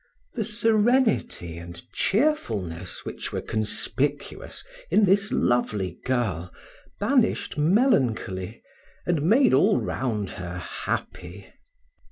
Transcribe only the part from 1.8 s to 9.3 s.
cheerfulness which were conspicuous in this lovely girl, banished melancholy, and